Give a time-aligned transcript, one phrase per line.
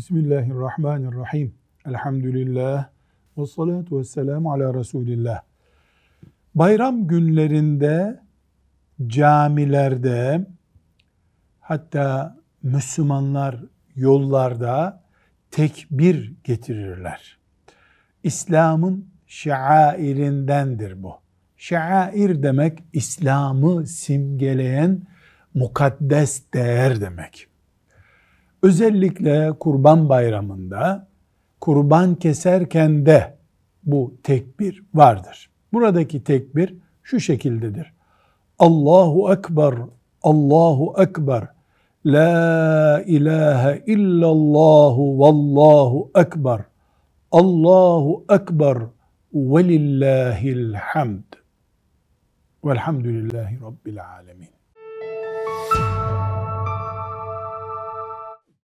[0.00, 1.54] Bismillahirrahmanirrahim.
[1.86, 2.88] Elhamdülillah.
[3.38, 5.42] Ve salatu ve selamu ala Resulillah.
[6.54, 8.20] Bayram günlerinde
[9.06, 10.46] camilerde
[11.60, 13.56] hatta Müslümanlar
[13.96, 15.04] yollarda
[15.50, 17.38] tekbir getirirler.
[18.22, 21.14] İslam'ın şairindendir bu.
[21.56, 25.02] Şair demek İslam'ı simgeleyen
[25.54, 27.49] mukaddes değer demek.
[28.62, 31.08] Özellikle kurban bayramında
[31.60, 33.36] kurban keserken de
[33.84, 35.50] bu tekbir vardır.
[35.72, 37.92] Buradaki tekbir şu şekildedir.
[38.58, 39.74] Allahu Ekber,
[40.22, 41.48] Allahu Ekber,
[42.04, 46.64] La ilahe illallahu vallahu ekber,
[47.32, 48.78] Allahu ekber
[49.34, 51.24] ve lillahil hamd.
[52.64, 54.48] Velhamdülillahi Rabbil alemin.